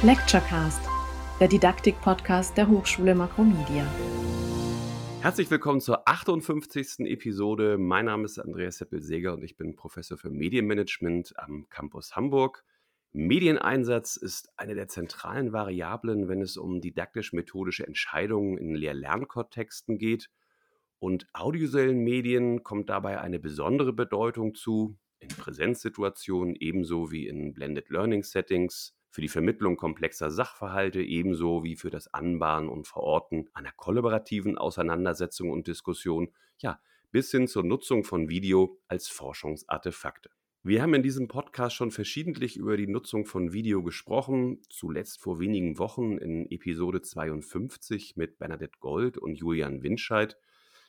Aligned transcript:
Lecturecast, 0.00 0.80
der 1.40 1.48
Didaktik-Podcast 1.48 2.56
der 2.56 2.68
Hochschule 2.68 3.16
Makromedia. 3.16 3.84
Herzlich 5.22 5.50
willkommen 5.50 5.80
zur 5.80 6.08
58. 6.08 7.00
Episode. 7.00 7.78
Mein 7.78 8.04
Name 8.04 8.24
ist 8.24 8.38
Andreas 8.38 8.78
Seppel-Seger 8.78 9.32
und 9.32 9.42
ich 9.42 9.56
bin 9.56 9.74
Professor 9.74 10.16
für 10.16 10.30
Medienmanagement 10.30 11.36
am 11.36 11.66
Campus 11.68 12.14
Hamburg. 12.14 12.64
Medieneinsatz 13.10 14.14
ist 14.14 14.52
eine 14.56 14.76
der 14.76 14.86
zentralen 14.86 15.52
Variablen, 15.52 16.28
wenn 16.28 16.42
es 16.42 16.56
um 16.56 16.80
didaktisch-methodische 16.80 17.84
Entscheidungen 17.84 18.56
in 18.56 18.76
Lehr-Lernkontexten 18.76 19.98
geht. 19.98 20.30
Und 21.00 21.26
audiovisuellen 21.32 22.04
Medien 22.04 22.62
kommt 22.62 22.88
dabei 22.88 23.20
eine 23.20 23.40
besondere 23.40 23.92
Bedeutung 23.92 24.54
zu, 24.54 24.96
in 25.18 25.30
Präsenzsituationen 25.30 26.54
ebenso 26.54 27.10
wie 27.10 27.26
in 27.26 27.52
Blended 27.52 27.90
Learning 27.90 28.22
Settings, 28.22 28.94
für 29.10 29.20
die 29.20 29.28
Vermittlung 29.28 29.76
komplexer 29.76 30.30
Sachverhalte 30.30 31.02
ebenso 31.02 31.64
wie 31.64 31.76
für 31.76 31.90
das 31.90 32.12
Anbahnen 32.12 32.68
und 32.68 32.86
Verorten 32.86 33.48
einer 33.54 33.72
kollaborativen 33.72 34.58
Auseinandersetzung 34.58 35.50
und 35.50 35.66
Diskussion, 35.66 36.28
ja, 36.58 36.80
bis 37.10 37.30
hin 37.30 37.48
zur 37.48 37.64
Nutzung 37.64 38.04
von 38.04 38.28
Video 38.28 38.78
als 38.86 39.08
Forschungsartefakte. 39.08 40.30
Wir 40.64 40.82
haben 40.82 40.92
in 40.92 41.02
diesem 41.02 41.28
Podcast 41.28 41.76
schon 41.76 41.90
verschiedentlich 41.90 42.56
über 42.56 42.76
die 42.76 42.88
Nutzung 42.88 43.24
von 43.24 43.52
Video 43.52 43.82
gesprochen, 43.82 44.60
zuletzt 44.68 45.20
vor 45.20 45.38
wenigen 45.38 45.78
Wochen 45.78 46.18
in 46.18 46.50
Episode 46.50 47.00
52 47.00 48.16
mit 48.16 48.38
Bernadette 48.38 48.78
Gold 48.80 49.16
und 49.16 49.36
Julian 49.36 49.82
Winscheid, 49.82 50.36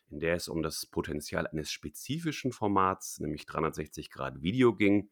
in 0.09 0.19
der 0.19 0.35
es 0.35 0.49
um 0.49 0.63
das 0.63 0.87
Potenzial 0.87 1.47
eines 1.47 1.71
spezifischen 1.71 2.51
Formats, 2.51 3.19
nämlich 3.19 3.45
360 3.45 4.09
Grad 4.09 4.41
Video 4.41 4.73
ging. 4.73 5.11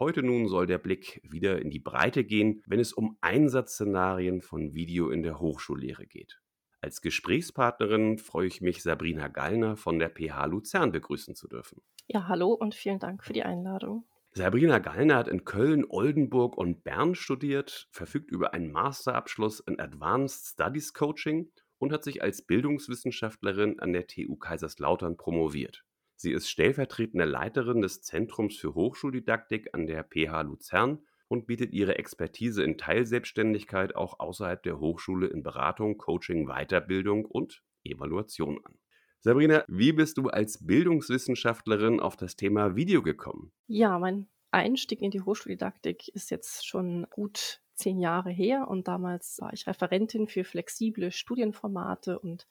Heute 0.00 0.22
nun 0.22 0.48
soll 0.48 0.66
der 0.66 0.78
Blick 0.78 1.20
wieder 1.22 1.60
in 1.60 1.68
die 1.68 1.78
Breite 1.78 2.24
gehen, 2.24 2.62
wenn 2.64 2.80
es 2.80 2.94
um 2.94 3.18
Einsatzszenarien 3.20 4.40
von 4.40 4.72
Video 4.72 5.10
in 5.10 5.22
der 5.22 5.40
Hochschullehre 5.40 6.06
geht. 6.06 6.40
Als 6.80 7.02
Gesprächspartnerin 7.02 8.16
freue 8.16 8.46
ich 8.46 8.62
mich, 8.62 8.82
Sabrina 8.82 9.28
Gallner 9.28 9.76
von 9.76 9.98
der 9.98 10.08
PH 10.08 10.46
Luzern 10.46 10.90
begrüßen 10.90 11.34
zu 11.34 11.48
dürfen. 11.48 11.82
Ja, 12.06 12.28
hallo 12.28 12.54
und 12.54 12.74
vielen 12.74 12.98
Dank 12.98 13.22
für 13.22 13.34
die 13.34 13.42
Einladung. 13.42 14.06
Sabrina 14.32 14.78
Gallner 14.78 15.16
hat 15.16 15.28
in 15.28 15.44
Köln, 15.44 15.84
Oldenburg 15.86 16.56
und 16.56 16.82
Bern 16.82 17.14
studiert, 17.14 17.86
verfügt 17.90 18.30
über 18.30 18.54
einen 18.54 18.72
Masterabschluss 18.72 19.60
in 19.60 19.78
Advanced 19.78 20.54
Studies 20.54 20.94
Coaching 20.94 21.50
und 21.76 21.92
hat 21.92 22.04
sich 22.04 22.22
als 22.22 22.40
Bildungswissenschaftlerin 22.40 23.78
an 23.80 23.92
der 23.92 24.06
TU 24.06 24.36
Kaiserslautern 24.36 25.18
promoviert. 25.18 25.84
Sie 26.20 26.32
ist 26.32 26.50
stellvertretende 26.50 27.24
Leiterin 27.24 27.80
des 27.80 28.02
Zentrums 28.02 28.54
für 28.58 28.74
Hochschuldidaktik 28.74 29.70
an 29.72 29.86
der 29.86 30.04
PH 30.04 30.42
Luzern 30.42 30.98
und 31.28 31.46
bietet 31.46 31.72
ihre 31.72 31.96
Expertise 31.96 32.62
in 32.62 32.76
Teilselbstständigkeit 32.76 33.96
auch 33.96 34.20
außerhalb 34.20 34.62
der 34.62 34.80
Hochschule 34.80 35.28
in 35.28 35.42
Beratung, 35.42 35.96
Coaching, 35.96 36.46
Weiterbildung 36.46 37.24
und 37.24 37.62
Evaluation 37.84 38.60
an. 38.66 38.78
Sabrina, 39.20 39.64
wie 39.66 39.92
bist 39.92 40.18
du 40.18 40.28
als 40.28 40.66
Bildungswissenschaftlerin 40.66 42.00
auf 42.00 42.18
das 42.18 42.36
Thema 42.36 42.76
Video 42.76 43.00
gekommen? 43.00 43.50
Ja, 43.66 43.98
mein 43.98 44.28
Einstieg 44.50 45.00
in 45.00 45.10
die 45.10 45.22
Hochschuldidaktik 45.22 46.08
ist 46.08 46.30
jetzt 46.30 46.66
schon 46.66 47.06
gut 47.08 47.62
zehn 47.72 47.98
Jahre 47.98 48.30
her 48.30 48.68
und 48.68 48.88
damals 48.88 49.38
war 49.40 49.54
ich 49.54 49.66
Referentin 49.66 50.28
für 50.28 50.44
flexible 50.44 51.12
Studienformate 51.12 52.18
und 52.18 52.46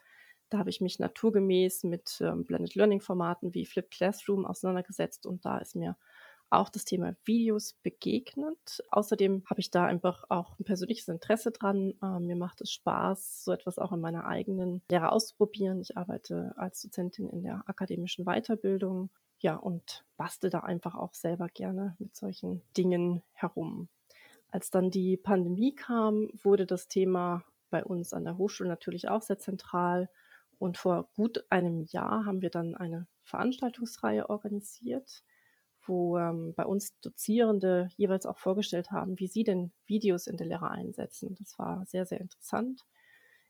da 0.50 0.58
habe 0.59 0.69
ich 0.69 0.81
mich 0.81 1.00
naturgemäß 1.00 1.83
mit 1.83 2.19
ähm, 2.22 2.45
Blended 2.45 2.75
Learning 2.75 3.02
Formaten 3.02 3.53
wie 3.53 3.66
Flip 3.66 3.89
Classroom 3.89 4.45
auseinandergesetzt 4.45 5.25
und 5.25 5.45
da 5.45 5.58
ist 5.59 5.75
mir 5.75 5.95
auch 6.50 6.69
das 6.69 6.86
Thema 6.86 7.16
Videos 7.25 7.73
begegnet. 7.83 8.83
Außerdem 8.89 9.44
habe 9.45 9.59
ich 9.59 9.72
da 9.72 9.86
einfach 9.86 10.23
auch 10.30 10.58
ein 10.59 10.64
persönliches 10.64 11.08
Interesse 11.08 11.52
dran. 11.52 11.94
Ähm, 12.02 12.25
mir 12.25 12.36
macht 12.36 12.61
es 12.61 12.72
Spaß, 12.72 13.44
so 13.44 13.52
etwas 13.52 13.78
auch 13.78 13.91
in 13.91 14.00
meiner 14.00 14.25
eigenen 14.25 14.81
Lehre 14.89 15.11
auszuprobieren. 15.11 15.81
Ich 15.81 15.97
arbeite 15.97 16.53
als 16.57 16.81
Dozentin 16.81 17.29
in 17.29 17.44
der 17.44 17.63
akademischen 17.68 18.25
Weiterbildung. 18.25 19.09
Ja, 19.41 19.56
und 19.56 20.03
bastel 20.18 20.50
da 20.50 20.59
einfach 20.62 20.95
auch 20.95 21.13
selber 21.13 21.47
gerne 21.47 21.95
mit 22.00 22.16
solchen 22.16 22.62
Dingen 22.75 23.22
herum. 23.31 23.88
Als 24.51 24.72
dann 24.72 24.90
die 24.90 25.16
Pandemie 25.16 25.75
kam, 25.75 26.29
wurde 26.44 26.66
das 26.66 26.88
Thema 26.88 27.45
bei 27.69 27.84
uns 27.85 28.13
an 28.13 28.25
der 28.25 28.38
Hochschule 28.38 28.69
natürlich 28.69 29.07
auch 29.07 29.22
sehr 29.22 29.38
zentral. 29.38 30.09
Und 30.59 30.78
vor 30.78 31.09
gut 31.16 31.46
einem 31.50 31.86
Jahr 31.90 32.25
haben 32.25 32.42
wir 32.42 32.50
dann 32.50 32.75
eine 32.75 33.08
Veranstaltungsreihe 33.24 34.30
organisiert, 34.30 35.24
wo 35.86 36.18
ähm, 36.18 36.53
bei 36.56 36.66
uns 36.66 37.00
Dozierende 37.00 37.90
jeweils 37.96 38.25
auch 38.25 38.38
vorgestellt 38.38 38.92
haben, 38.92 39.18
wie 39.19 39.28
sie 39.28 39.44
denn 39.44 39.72
Videos 39.86 40.28
in 40.28 40.38
der 40.38 40.48
Lehre 40.48 40.69
einsetzen. 40.69 41.36
Das 41.40 41.58
war 41.58 41.86
sehr, 41.86 42.06
sehr 42.06 42.19
interessant. 42.19 42.86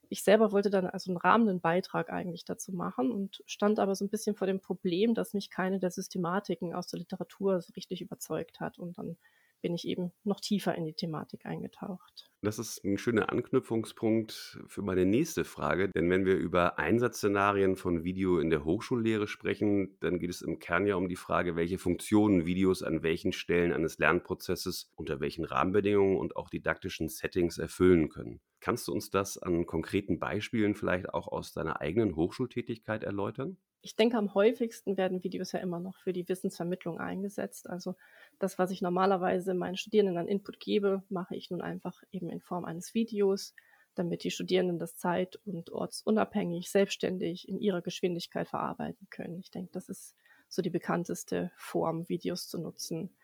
Ich 0.08 0.22
selber 0.22 0.52
wollte 0.52 0.70
dann 0.70 0.86
also 0.86 1.10
einen 1.10 1.18
rahmenden 1.18 1.60
Beitrag 1.60 2.10
eigentlich 2.10 2.44
dazu 2.44 2.72
machen 2.72 3.10
und 3.12 3.42
stand 3.46 3.78
aber 3.78 3.94
so 3.94 4.04
ein 4.04 4.10
bisschen 4.10 4.36
vor 4.36 4.46
dem 4.46 4.60
Problem, 4.60 5.14
dass 5.14 5.34
mich 5.34 5.50
keine 5.50 5.78
der 5.78 5.90
Systematiken 5.90 6.74
aus 6.74 6.86
der 6.88 7.00
Literatur 7.00 7.60
so 7.60 7.72
richtig 7.74 8.02
überzeugt 8.02 8.60
hat. 8.60 8.78
Und 8.78 8.98
dann 8.98 9.16
bin 9.60 9.74
ich 9.74 9.86
eben 9.86 10.12
noch 10.24 10.40
tiefer 10.40 10.74
in 10.74 10.84
die 10.84 10.94
Thematik 10.94 11.46
eingetaucht. 11.46 12.30
Das 12.42 12.58
ist 12.58 12.82
ein 12.84 12.96
schöner 12.96 13.30
Anknüpfungspunkt 13.30 14.60
für 14.66 14.80
meine 14.80 15.04
nächste 15.04 15.44
Frage, 15.44 15.90
denn 15.90 16.08
wenn 16.08 16.24
wir 16.24 16.36
über 16.36 16.78
Einsatzszenarien 16.78 17.76
von 17.76 18.02
Video 18.02 18.38
in 18.38 18.48
der 18.48 18.64
Hochschullehre 18.64 19.26
sprechen, 19.26 19.98
dann 20.00 20.18
geht 20.18 20.30
es 20.30 20.40
im 20.40 20.58
Kern 20.58 20.86
ja 20.86 20.94
um 20.94 21.08
die 21.08 21.16
Frage, 21.16 21.54
welche 21.56 21.76
Funktionen 21.76 22.46
Videos 22.46 22.82
an 22.82 23.02
welchen 23.02 23.32
Stellen 23.32 23.72
eines 23.72 23.98
Lernprozesses 23.98 24.90
unter 24.96 25.20
welchen 25.20 25.44
Rahmenbedingungen 25.44 26.16
und 26.16 26.36
auch 26.36 26.48
didaktischen 26.48 27.08
Settings 27.08 27.58
erfüllen 27.58 28.08
können. 28.08 28.40
Kannst 28.60 28.88
du 28.88 28.92
uns 28.92 29.10
das 29.10 29.36
an 29.36 29.66
konkreten 29.66 30.18
Beispielen 30.18 30.74
vielleicht 30.74 31.12
auch 31.12 31.28
aus 31.28 31.52
deiner 31.52 31.80
eigenen 31.80 32.16
Hochschultätigkeit 32.16 33.04
erläutern? 33.04 33.58
Ich 33.82 33.96
denke, 33.96 34.18
am 34.18 34.34
häufigsten 34.34 34.98
werden 34.98 35.24
Videos 35.24 35.52
ja 35.52 35.60
immer 35.60 35.80
noch 35.80 35.96
für 35.96 36.12
die 36.12 36.28
Wissensvermittlung 36.28 36.98
eingesetzt. 36.98 37.68
Also 37.68 37.96
das, 38.40 38.58
was 38.58 38.70
ich 38.70 38.82
normalerweise 38.82 39.54
meinen 39.54 39.76
Studierenden 39.76 40.16
an 40.16 40.26
Input 40.26 40.58
gebe, 40.58 41.02
mache 41.08 41.36
ich 41.36 41.50
nun 41.50 41.60
einfach 41.60 42.02
eben 42.10 42.28
in 42.30 42.40
Form 42.40 42.64
eines 42.64 42.94
Videos, 42.94 43.54
damit 43.94 44.24
die 44.24 44.30
Studierenden 44.30 44.78
das 44.78 44.96
zeit- 44.96 45.38
und 45.44 45.70
ortsunabhängig, 45.70 46.70
selbstständig 46.70 47.48
in 47.48 47.58
ihrer 47.58 47.82
Geschwindigkeit 47.82 48.48
verarbeiten 48.48 49.06
können. 49.10 49.38
Ich 49.38 49.50
denke, 49.50 49.70
das 49.72 49.88
ist 49.88 50.16
so 50.48 50.62
die 50.62 50.70
bekannteste 50.70 51.52
Form, 51.56 52.08
Videos 52.08 52.48
zu 52.48 52.58
nutzen. 52.58 53.14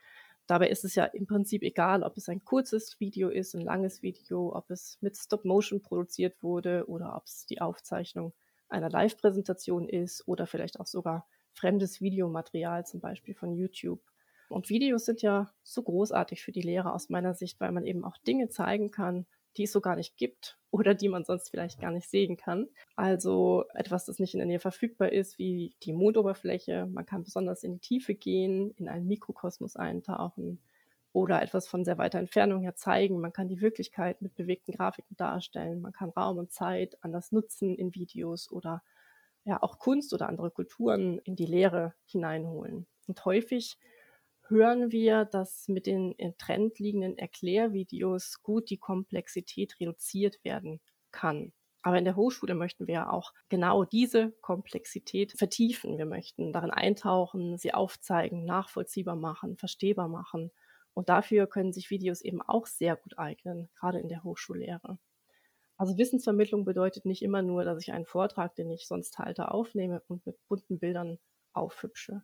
Dabei 0.47 0.69
ist 0.69 0.84
es 0.84 0.94
ja 0.94 1.04
im 1.04 1.27
Prinzip 1.27 1.62
egal, 1.62 2.03
ob 2.04 2.16
es 2.16 2.28
ein 2.28 2.44
kurzes 2.44 3.00
Video 3.00 3.31
ist, 3.31 3.54
ein 3.54 3.62
langes 3.62 4.03
Video, 4.03 4.54
ob 4.54 4.71
es 4.71 4.98
mit 5.00 5.16
Stop-Motion 5.16 5.83
produziert 5.83 6.41
wurde 6.43 6.84
oder 6.87 7.16
ob 7.16 7.25
es 7.25 7.47
die 7.47 7.60
Aufzeichnung 7.60 8.33
einer 8.69 8.91
Live-Präsentation 8.91 9.88
ist 9.88 10.27
oder 10.28 10.47
vielleicht 10.47 10.78
auch 10.78 10.87
sogar 10.87 11.27
fremdes 11.53 12.00
Videomaterial, 12.00 12.84
zum 12.84 13.00
Beispiel 13.00 13.34
von 13.34 13.54
YouTube. 13.54 14.00
Und 14.49 14.69
Videos 14.71 15.05
sind 15.05 15.23
ja 15.23 15.53
so 15.62 15.83
großartig 15.83 16.43
für 16.43 16.53
die 16.53 16.62
Lehrer 16.62 16.95
aus 16.95 17.09
meiner 17.09 17.34
Sicht, 17.34 17.61
weil 17.61 17.73
man 17.73 17.84
eben 17.84 18.05
auch 18.05 18.17
Dinge 18.19 18.49
zeigen 18.49 18.91
kann, 18.91 19.27
die 19.57 19.65
es 19.65 19.73
so 19.73 19.81
gar 19.81 19.97
nicht 19.97 20.17
gibt 20.17 20.59
oder 20.71 20.95
die 20.95 21.09
man 21.09 21.25
sonst 21.25 21.51
vielleicht 21.51 21.81
gar 21.81 21.91
nicht 21.91 22.09
sehen 22.09 22.37
kann. 22.37 22.69
Also 22.95 23.65
etwas, 23.75 24.05
das 24.07 24.19
nicht 24.19 24.34
in 24.34 24.39
der 24.39 24.47
Nähe 24.47 24.61
verfügbar 24.61 25.12
ist, 25.12 25.39
wie 25.39 25.75
die 25.83 25.93
Mondoberfläche. 25.93 26.87
Man 26.87 27.07
kann 27.07 27.25
besonders 27.25 27.62
in 27.62 27.75
die 27.75 27.81
Tiefe 27.81 28.15
gehen, 28.15 28.73
in 28.73 28.89
einen 28.89 29.07
Mikrokosmos 29.07 29.77
eintauchen 29.77 30.61
oder 31.13 31.41
etwas 31.41 31.67
von 31.67 31.84
sehr 31.84 31.97
weiter 31.97 32.19
Entfernung 32.19 32.61
her 32.61 32.75
zeigen. 32.75 33.21
Man 33.21 33.33
kann 33.33 33.49
die 33.49 33.63
Wirklichkeit 33.63 34.21
mit 34.21 34.34
bewegten 34.34 34.73
Grafiken 34.73 35.17
darstellen. 35.17 35.81
Man 35.81 35.93
kann 35.93 36.11
Raum 36.11 36.37
und 36.37 36.53
Zeit 36.53 36.99
anders 37.03 37.33
nutzen 37.33 37.75
in 37.75 37.95
Videos 37.95 38.53
oder 38.53 38.83
ja 39.45 39.63
auch 39.63 39.78
Kunst 39.78 40.13
oder 40.13 40.28
andere 40.28 40.51
Kulturen 40.51 41.19
in 41.21 41.34
die 41.34 41.47
Lehre 41.47 41.95
hineinholen. 42.05 42.87
Und 43.07 43.25
häufig 43.25 43.78
hören 44.49 44.93
wir, 44.93 45.25
dass 45.25 45.69
mit 45.69 45.87
den 45.87 46.12
in 46.12 46.37
Trend 46.39 46.79
liegenden 46.79 47.19
Erklärvideos 47.19 48.43
gut 48.43 48.71
die 48.71 48.78
Komplexität 48.78 49.78
reduziert 49.81 50.43
werden 50.45 50.81
kann. 51.10 51.53
Aber 51.83 51.98
in 51.98 52.04
der 52.04 52.16
Hochschule 52.16 52.54
möchten 52.54 52.87
wir 52.87 52.95
ja 52.95 53.10
auch 53.10 53.33
genau 53.48 53.84
diese 53.84 54.33
Komplexität 54.41 55.33
vertiefen. 55.33 55.98
Wir 55.98 56.07
möchten 56.07 56.53
darin 56.53 56.71
eintauchen, 56.71 57.59
sie 57.59 57.75
aufzeigen, 57.75 58.45
nachvollziehbar 58.45 59.16
machen, 59.16 59.57
verstehbar 59.57 60.09
machen 60.09 60.51
und 60.95 61.10
dafür 61.10 61.47
können 61.47 61.75
sich 61.75 61.91
Videos 61.91 62.22
eben 62.22 62.41
auch 62.41 62.66
sehr 62.66 62.97
gut 62.97 63.19
eignen, 63.19 63.69
gerade 63.78 64.01
in 64.01 64.09
der 64.09 64.25
Hochschullehre. 64.25 64.98
Also 65.77 65.98
Wissensvermittlung 65.98 66.65
bedeutet 66.65 67.04
nicht 67.04 67.22
immer 67.22 67.43
nur, 67.43 67.65
dass 67.65 67.83
ich 67.83 67.93
einen 67.93 68.07
Vortrag, 68.07 68.54
den 68.54 68.71
ich 68.71 68.89
sonst 68.89 69.19
halte, 69.19 69.51
aufnehme 69.51 70.03
und 70.09 70.25
mit 70.25 70.39
bunten 70.48 70.78
Bildern 70.78 71.19
aufhübsche. 71.53 72.22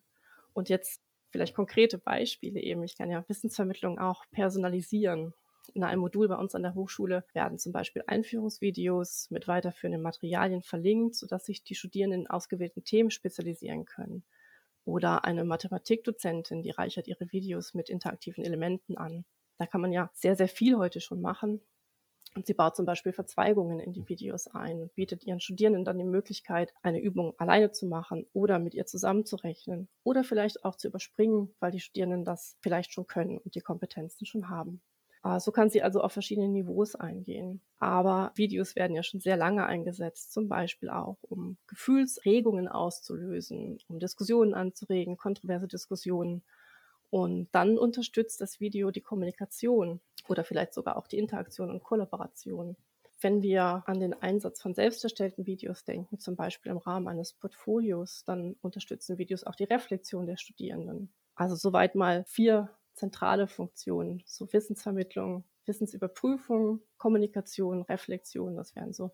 Und 0.54 0.70
jetzt 0.70 1.02
vielleicht 1.32 1.55
konkrete 1.55 1.99
Beispiele 1.99 2.61
eben. 2.61 2.84
Ich 2.84 2.96
kann 2.96 3.11
ja 3.11 3.25
Wissensvermittlung 3.29 3.99
auch 3.99 4.25
personalisieren. 4.31 5.34
In 5.75 5.84
einem 5.84 6.00
Modul 6.00 6.29
bei 6.29 6.37
uns 6.37 6.55
an 6.55 6.62
der 6.62 6.75
Hochschule 6.75 7.25
werden 7.32 7.58
zum 7.58 7.73
Beispiel 7.73 8.05
Einführungsvideos 8.06 9.31
mit 9.31 9.49
weiterführenden 9.49 10.02
Materialien 10.02 10.62
verlinkt, 10.62 11.17
sodass 11.17 11.46
sich 11.46 11.64
die 11.64 11.75
Studierenden 11.75 12.23
in 12.23 12.26
ausgewählten 12.31 12.84
Themen 12.84 13.11
spezialisieren 13.11 13.84
können. 13.84 14.25
Oder 14.84 15.25
eine 15.25 15.44
Mathematikdozentin, 15.44 16.62
die 16.62 16.70
reichert 16.70 17.06
ihre 17.08 17.31
Videos 17.32 17.73
mit 17.75 17.88
interaktiven 17.88 18.44
Elementen 18.44 18.96
an. 18.96 19.25
Da 19.58 19.67
kann 19.67 19.81
man 19.81 19.93
ja 19.93 20.11
sehr, 20.12 20.37
sehr 20.37 20.49
viel 20.49 20.76
heute 20.76 21.00
schon 21.00 21.20
machen. 21.20 21.61
Und 22.34 22.46
sie 22.46 22.55
baut 22.55 22.76
zum 22.76 22.87
Beispiel 22.87 23.12
Verzweigungen 23.12 23.79
in 23.79 23.93
die 23.93 24.08
Videos 24.08 24.49
ein 24.49 24.81
und 24.81 24.94
bietet 24.94 25.25
ihren 25.25 25.40
Studierenden 25.40 25.84
dann 25.84 25.99
die 25.99 26.05
Möglichkeit, 26.05 26.73
eine 26.82 27.00
Übung 27.00 27.34
alleine 27.38 27.73
zu 27.73 27.87
machen 27.87 28.26
oder 28.32 28.58
mit 28.58 28.75
ihr 28.75 28.87
zusammenzurechnen 28.87 29.88
oder 30.02 30.25
vielleicht 30.25 30.64
auch 30.64 30.76
zu 30.76 30.88
überspringen, 30.88 31.55
weil 31.61 31.73
die 31.73 31.81
Studierenden 31.81 32.25
das 32.25 32.56
vielleicht 32.61 32.93
schon 32.93 33.06
können 33.06 33.38
und 33.38 33.55
die 33.55 33.61
Kompetenzen 33.61 34.25
schon 34.25 34.49
haben. 34.49 34.81
Ah, 35.25 35.38
so 35.38 35.52
kann 35.52 35.70
sie 35.70 35.82
also 35.82 36.00
auf 36.00 36.12
verschiedene 36.12 36.49
Niveaus 36.49 36.96
eingehen. 36.96 37.61
Aber 37.79 38.32
Videos 38.34 38.75
werden 38.75 38.96
ja 38.96 39.05
schon 39.05 39.20
sehr 39.20 39.37
lange 39.37 39.64
eingesetzt, 39.64 40.32
zum 40.32 40.49
Beispiel 40.49 40.90
auch, 40.90 41.19
um 41.23 41.58
Gefühlsregungen 41.69 42.67
auszulösen, 42.67 43.79
um 43.87 44.00
Diskussionen 44.00 44.52
anzuregen, 44.52 45.17
kontroverse 45.17 45.69
Diskussionen. 45.69 46.43
Und 47.08 47.49
dann 47.52 47.79
unterstützt 47.79 48.40
das 48.40 48.58
Video 48.58 48.90
die 48.90 49.00
Kommunikation 49.00 50.00
oder 50.28 50.44
vielleicht 50.44 50.74
sogar 50.74 50.96
auch 50.96 51.06
die 51.06 51.19
Interaktion 51.19 51.70
und 51.70 51.82
Kollaboration. 51.82 52.76
Wenn 53.20 53.42
wir 53.42 53.84
an 53.86 54.00
den 54.00 54.14
Einsatz 54.14 54.60
von 54.60 54.74
selbst 54.74 55.04
erstellten 55.04 55.46
Videos 55.46 55.84
denken, 55.84 56.19
zum 56.19 56.34
Beispiel 56.34 56.72
im 56.72 56.78
Rahmen 56.78 57.06
eines 57.06 57.34
Portfolios, 57.34 58.24
dann 58.24 58.56
unterstützen 58.60 59.19
Videos 59.19 59.44
auch 59.44 59.54
die 59.54 59.64
Reflexion 59.64 60.26
der 60.26 60.36
Studierenden. 60.36 61.12
Also 61.34 61.54
soweit 61.54 61.94
mal 61.94 62.24
vier 62.26 62.70
zentrale 62.94 63.46
Funktionen, 63.46 64.22
so 64.26 64.52
Wissensvermittlung, 64.52 65.44
Wissensüberprüfung, 65.66 66.82
Kommunikation, 66.98 67.82
Reflexion, 67.82 68.56
das 68.56 68.74
wären 68.74 68.92
so 68.92 69.12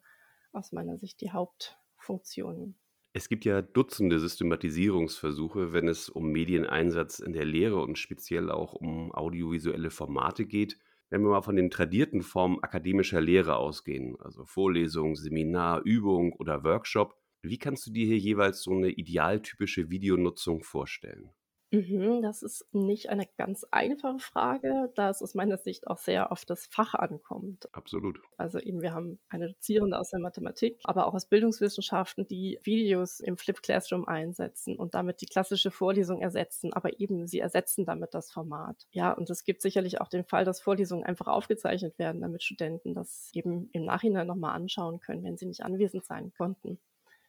aus 0.52 0.72
meiner 0.72 0.98
Sicht 0.98 1.20
die 1.20 1.30
Hauptfunktionen. 1.30 2.76
Es 3.12 3.28
gibt 3.28 3.44
ja 3.44 3.62
Dutzende 3.62 4.18
Systematisierungsversuche, 4.18 5.72
wenn 5.72 5.88
es 5.88 6.08
um 6.08 6.30
Medieneinsatz 6.30 7.18
in 7.18 7.32
der 7.32 7.44
Lehre 7.44 7.80
und 7.80 7.98
speziell 7.98 8.50
auch 8.50 8.74
um 8.74 9.12
audiovisuelle 9.12 9.90
Formate 9.90 10.44
geht. 10.46 10.78
Wenn 11.10 11.22
wir 11.22 11.30
mal 11.30 11.42
von 11.42 11.56
den 11.56 11.70
tradierten 11.70 12.22
Formen 12.22 12.62
akademischer 12.62 13.20
Lehre 13.20 13.56
ausgehen, 13.56 14.16
also 14.20 14.44
Vorlesung, 14.44 15.16
Seminar, 15.16 15.82
Übung 15.82 16.34
oder 16.34 16.64
Workshop, 16.64 17.16
wie 17.42 17.58
kannst 17.58 17.86
du 17.86 17.92
dir 17.92 18.04
hier 18.04 18.18
jeweils 18.18 18.62
so 18.62 18.72
eine 18.72 18.90
idealtypische 18.90 19.88
Videonutzung 19.90 20.62
vorstellen? 20.62 21.30
Mhm, 21.70 22.22
das 22.22 22.42
ist 22.42 22.66
nicht 22.72 23.10
eine 23.10 23.26
ganz 23.36 23.64
einfache 23.70 24.18
Frage, 24.18 24.90
da 24.94 25.10
es 25.10 25.22
aus 25.22 25.34
meiner 25.34 25.58
Sicht 25.58 25.86
auch 25.86 25.98
sehr 25.98 26.32
auf 26.32 26.44
das 26.46 26.66
Fach 26.66 26.94
ankommt. 26.94 27.68
Absolut. 27.72 28.20
Also 28.38 28.58
eben, 28.60 28.80
wir 28.82 28.94
haben 28.94 29.18
eine 29.28 29.48
Dozierende 29.48 29.98
aus 29.98 30.10
der 30.10 30.20
Mathematik, 30.20 30.80
aber 30.84 31.06
auch 31.06 31.14
aus 31.14 31.26
Bildungswissenschaften, 31.26 32.26
die 32.26 32.58
Videos 32.62 33.20
im 33.20 33.36
Flip 33.36 33.60
Classroom 33.62 34.06
einsetzen 34.06 34.76
und 34.78 34.94
damit 34.94 35.20
die 35.20 35.26
klassische 35.26 35.70
Vorlesung 35.70 36.20
ersetzen, 36.22 36.72
aber 36.72 37.00
eben 37.00 37.26
sie 37.26 37.40
ersetzen 37.40 37.84
damit 37.84 38.14
das 38.14 38.30
Format. 38.32 38.86
Ja, 38.92 39.12
und 39.12 39.28
es 39.28 39.44
gibt 39.44 39.60
sicherlich 39.60 40.00
auch 40.00 40.08
den 40.08 40.24
Fall, 40.24 40.44
dass 40.44 40.60
Vorlesungen 40.60 41.04
einfach 41.04 41.26
aufgezeichnet 41.26 41.98
werden, 41.98 42.20
damit 42.22 42.44
Studenten 42.44 42.94
das 42.94 43.30
eben 43.34 43.68
im 43.72 43.84
Nachhinein 43.84 44.26
nochmal 44.26 44.54
anschauen 44.54 45.00
können, 45.00 45.24
wenn 45.24 45.36
sie 45.36 45.46
nicht 45.46 45.62
anwesend 45.64 46.04
sein 46.04 46.32
konnten. 46.36 46.78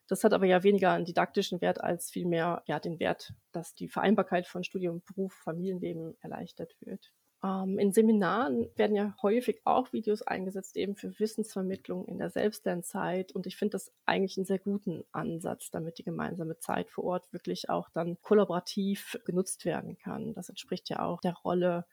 Das 0.10 0.24
hat 0.24 0.34
aber 0.34 0.48
ja 0.48 0.64
weniger 0.64 0.92
einen 0.92 1.06
didaktischen 1.06 1.62
Wert 1.62 1.82
als 1.82 2.10
vielmehr 2.10 2.64
ja, 2.66 2.80
den 2.80 3.00
Wert, 3.00 3.34
dass 3.52 3.76
die 3.76 3.88
Vereinbarkeit 3.88 4.48
von 4.48 4.64
Studium, 4.64 5.04
Beruf, 5.06 5.34
Familienleben 5.34 6.18
erleichtert 6.20 6.76
wird. 6.82 7.14
Ähm, 7.44 7.78
in 7.78 7.94
Seminaren 7.94 8.70
werden 8.76 8.96
ja 8.96 9.16
häufig 9.22 9.62
auch 9.66 9.94
Videos 9.94 10.24
eingesetzt, 10.24 10.76
eben 10.76 10.96
für 10.96 11.18
Wissensvermittlung 11.20 12.06
in 12.06 12.18
der 12.18 12.32
Selbstlernzeit. 12.32 13.32
Und 13.34 13.46
ich 13.46 13.56
finde 13.56 13.74
das 13.74 13.92
eigentlich 14.08 14.36
einen 14.38 14.48
sehr 14.48 14.58
guten 14.58 15.04
Ansatz, 15.12 15.70
damit 15.70 16.00
die 16.00 16.04
gemeinsame 16.04 16.58
Zeit 16.58 16.90
vor 16.90 17.04
Ort 17.04 17.32
wirklich 17.32 17.70
auch 17.70 17.90
dann 17.92 18.20
kollaborativ 18.22 19.20
genutzt 19.26 19.64
werden 19.64 19.98
kann. 20.00 20.34
Das 20.34 20.50
entspricht 20.50 20.90
ja 20.90 21.06
auch 21.06 21.22
der 21.22 21.36
Rolle 21.36 21.86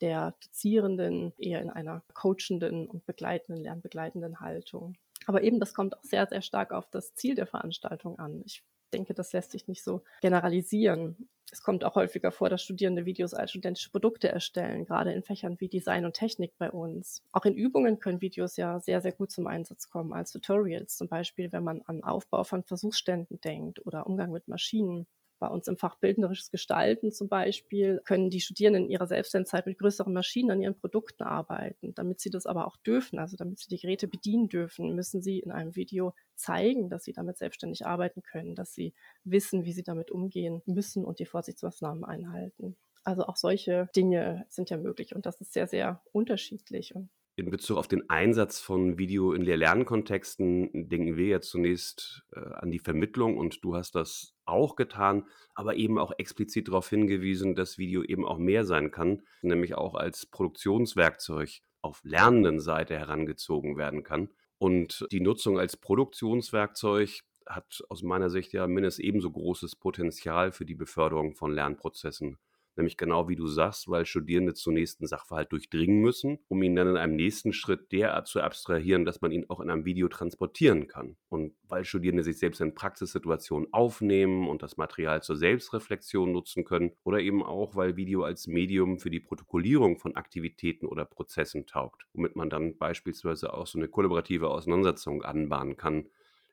der 0.00 0.34
Dozierenden 0.42 1.34
eher 1.38 1.62
in 1.62 1.70
einer 1.70 2.02
coachenden 2.14 2.88
und 2.88 3.06
begleitenden, 3.06 3.62
lernbegleitenden 3.62 4.40
Haltung. 4.40 4.96
Aber 5.30 5.44
eben, 5.44 5.60
das 5.60 5.74
kommt 5.74 5.96
auch 5.96 6.02
sehr, 6.02 6.26
sehr 6.26 6.42
stark 6.42 6.72
auf 6.72 6.90
das 6.90 7.14
Ziel 7.14 7.36
der 7.36 7.46
Veranstaltung 7.46 8.18
an. 8.18 8.42
Ich 8.44 8.64
denke, 8.92 9.14
das 9.14 9.32
lässt 9.32 9.52
sich 9.52 9.68
nicht 9.68 9.84
so 9.84 10.02
generalisieren. 10.22 11.28
Es 11.52 11.62
kommt 11.62 11.84
auch 11.84 11.94
häufiger 11.94 12.32
vor, 12.32 12.48
dass 12.48 12.64
Studierende 12.64 13.04
Videos 13.04 13.32
als 13.32 13.52
studentische 13.52 13.92
Produkte 13.92 14.28
erstellen, 14.28 14.86
gerade 14.86 15.12
in 15.12 15.22
Fächern 15.22 15.60
wie 15.60 15.68
Design 15.68 16.04
und 16.04 16.14
Technik 16.14 16.58
bei 16.58 16.68
uns. 16.68 17.22
Auch 17.30 17.44
in 17.44 17.54
Übungen 17.54 18.00
können 18.00 18.20
Videos 18.20 18.56
ja 18.56 18.80
sehr, 18.80 19.00
sehr 19.00 19.12
gut 19.12 19.30
zum 19.30 19.46
Einsatz 19.46 19.88
kommen, 19.88 20.12
als 20.12 20.32
Tutorials, 20.32 20.96
zum 20.96 21.06
Beispiel, 21.06 21.52
wenn 21.52 21.62
man 21.62 21.82
an 21.82 22.02
Aufbau 22.02 22.42
von 22.42 22.64
Versuchsständen 22.64 23.40
denkt 23.40 23.86
oder 23.86 24.08
Umgang 24.08 24.32
mit 24.32 24.48
Maschinen 24.48 25.06
bei 25.40 25.48
uns 25.48 25.66
im 25.66 25.76
Fach 25.76 25.96
Bildnerisches 25.96 26.50
Gestalten 26.50 27.10
zum 27.10 27.28
Beispiel, 27.28 28.00
können 28.04 28.30
die 28.30 28.40
Studierenden 28.40 28.84
in 28.84 28.90
ihrer 28.90 29.06
Selbstlernzeit 29.06 29.66
mit 29.66 29.78
größeren 29.78 30.12
Maschinen 30.12 30.52
an 30.52 30.62
ihren 30.62 30.76
Produkten 30.76 31.24
arbeiten. 31.24 31.94
Damit 31.94 32.20
sie 32.20 32.30
das 32.30 32.46
aber 32.46 32.66
auch 32.66 32.76
dürfen, 32.76 33.18
also 33.18 33.36
damit 33.36 33.58
sie 33.58 33.68
die 33.68 33.78
Geräte 33.80 34.06
bedienen 34.06 34.48
dürfen, 34.48 34.94
müssen 34.94 35.22
sie 35.22 35.40
in 35.40 35.50
einem 35.50 35.74
Video 35.74 36.14
zeigen, 36.36 36.88
dass 36.90 37.04
sie 37.04 37.12
damit 37.12 37.38
selbstständig 37.38 37.86
arbeiten 37.86 38.22
können, 38.22 38.54
dass 38.54 38.74
sie 38.74 38.94
wissen, 39.24 39.64
wie 39.64 39.72
sie 39.72 39.82
damit 39.82 40.10
umgehen 40.10 40.62
müssen 40.66 41.04
und 41.04 41.18
die 41.18 41.26
Vorsichtsmaßnahmen 41.26 42.04
einhalten. 42.04 42.76
Also 43.02 43.24
auch 43.24 43.36
solche 43.36 43.88
Dinge 43.96 44.44
sind 44.48 44.70
ja 44.70 44.76
möglich 44.76 45.14
und 45.14 45.26
das 45.26 45.40
ist 45.40 45.52
sehr, 45.52 45.66
sehr 45.66 46.02
unterschiedlich. 46.12 46.94
Und 46.94 47.08
in 47.40 47.50
Bezug 47.50 47.78
auf 47.78 47.88
den 47.88 48.08
Einsatz 48.10 48.60
von 48.60 48.98
Video 48.98 49.32
in 49.32 49.42
Lehr-Lernkontexten 49.42 50.88
denken 50.88 51.16
wir 51.16 51.26
jetzt 51.26 51.50
zunächst 51.50 52.22
äh, 52.32 52.40
an 52.40 52.70
die 52.70 52.78
Vermittlung 52.78 53.38
und 53.38 53.64
du 53.64 53.74
hast 53.74 53.94
das 53.94 54.34
auch 54.44 54.76
getan, 54.76 55.26
aber 55.54 55.76
eben 55.76 55.98
auch 55.98 56.12
explizit 56.18 56.68
darauf 56.68 56.88
hingewiesen, 56.90 57.54
dass 57.54 57.78
Video 57.78 58.02
eben 58.02 58.26
auch 58.26 58.38
mehr 58.38 58.64
sein 58.64 58.90
kann, 58.90 59.22
nämlich 59.42 59.74
auch 59.74 59.94
als 59.94 60.26
Produktionswerkzeug 60.26 61.60
auf 61.80 62.00
lernenden 62.04 62.60
Seite 62.60 62.98
herangezogen 62.98 63.78
werden 63.78 64.02
kann. 64.02 64.28
Und 64.58 65.06
die 65.10 65.20
Nutzung 65.20 65.58
als 65.58 65.78
Produktionswerkzeug 65.78 67.20
hat 67.46 67.82
aus 67.88 68.02
meiner 68.02 68.28
Sicht 68.28 68.52
ja 68.52 68.66
mindestens 68.66 69.04
ebenso 69.04 69.30
großes 69.30 69.76
Potenzial 69.76 70.52
für 70.52 70.66
die 70.66 70.74
Beförderung 70.74 71.34
von 71.34 71.52
Lernprozessen 71.52 72.38
Nämlich 72.80 72.96
genau 72.96 73.28
wie 73.28 73.36
du 73.36 73.46
sagst, 73.46 73.90
weil 73.90 74.06
Studierende 74.06 74.54
zunächst 74.54 75.00
einen 75.00 75.06
Sachverhalt 75.06 75.52
durchdringen 75.52 76.00
müssen, 76.00 76.38
um 76.48 76.62
ihn 76.62 76.74
dann 76.74 76.88
in 76.88 76.96
einem 76.96 77.14
nächsten 77.14 77.52
Schritt 77.52 77.92
derart 77.92 78.26
zu 78.26 78.40
abstrahieren, 78.40 79.04
dass 79.04 79.20
man 79.20 79.32
ihn 79.32 79.44
auch 79.50 79.60
in 79.60 79.68
einem 79.68 79.84
Video 79.84 80.08
transportieren 80.08 80.86
kann. 80.86 81.16
Und 81.28 81.52
weil 81.68 81.84
Studierende 81.84 82.24
sich 82.24 82.38
selbst 82.38 82.62
in 82.62 82.74
Praxissituationen 82.74 83.70
aufnehmen 83.70 84.48
und 84.48 84.62
das 84.62 84.78
Material 84.78 85.22
zur 85.22 85.36
Selbstreflexion 85.36 86.32
nutzen 86.32 86.64
können 86.64 86.92
oder 87.04 87.20
eben 87.20 87.42
auch, 87.42 87.76
weil 87.76 87.98
Video 87.98 88.22
als 88.22 88.46
Medium 88.46 88.98
für 88.98 89.10
die 89.10 89.20
Protokollierung 89.20 89.98
von 89.98 90.16
Aktivitäten 90.16 90.86
oder 90.86 91.04
Prozessen 91.04 91.66
taugt, 91.66 92.06
womit 92.14 92.34
man 92.34 92.48
dann 92.48 92.78
beispielsweise 92.78 93.52
auch 93.52 93.66
so 93.66 93.78
eine 93.78 93.88
kollaborative 93.88 94.48
Auseinandersetzung 94.48 95.22
anbahnen 95.22 95.76
kann 95.76 96.06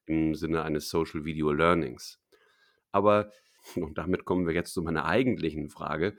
im 0.08 0.36
Sinne 0.36 0.64
eines 0.64 0.90
Social 0.90 1.24
Video 1.24 1.54
Learnings. 1.54 2.20
Aber 2.92 3.32
und 3.76 3.98
damit 3.98 4.26
kommen 4.26 4.48
wir 4.48 4.54
jetzt 4.54 4.74
zu 4.74 4.82
meiner 4.82 5.06
eigentlichen 5.06 5.70
Frage. 5.70 6.18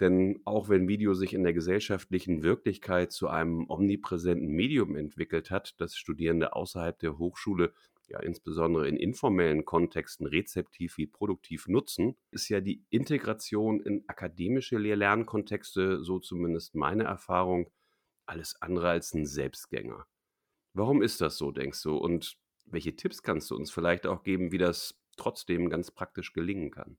Denn 0.00 0.40
auch 0.44 0.68
wenn 0.68 0.86
Video 0.86 1.14
sich 1.14 1.34
in 1.34 1.42
der 1.42 1.52
gesellschaftlichen 1.52 2.42
Wirklichkeit 2.42 3.10
zu 3.10 3.28
einem 3.28 3.68
omnipräsenten 3.68 4.48
Medium 4.48 4.94
entwickelt 4.94 5.50
hat, 5.50 5.74
das 5.80 5.96
Studierende 5.96 6.54
außerhalb 6.54 6.98
der 7.00 7.18
Hochschule 7.18 7.72
ja 8.08 8.20
insbesondere 8.20 8.88
in 8.88 8.96
informellen 8.96 9.64
Kontexten 9.64 10.26
rezeptiv 10.26 10.96
wie 10.96 11.06
produktiv 11.06 11.68
nutzen, 11.68 12.16
ist 12.30 12.48
ja 12.48 12.60
die 12.60 12.84
Integration 12.90 13.80
in 13.80 14.04
akademische 14.06 14.78
Lehr-Lernkontexte, 14.78 16.02
so 16.02 16.18
zumindest 16.18 16.74
meine 16.74 17.04
Erfahrung, 17.04 17.70
alles 18.26 18.60
andere 18.60 18.88
als 18.88 19.14
ein 19.14 19.26
Selbstgänger. 19.26 20.06
Warum 20.74 21.02
ist 21.02 21.20
das 21.20 21.36
so, 21.36 21.50
denkst 21.50 21.82
du? 21.82 21.96
Und 21.96 22.38
welche 22.66 22.96
Tipps 22.96 23.22
kannst 23.22 23.50
du 23.50 23.56
uns 23.56 23.70
vielleicht 23.70 24.06
auch 24.06 24.22
geben, 24.22 24.52
wie 24.52 24.58
das 24.58 24.98
trotzdem 25.18 25.68
ganz 25.68 25.90
praktisch 25.90 26.32
gelingen 26.32 26.70
kann. 26.70 26.96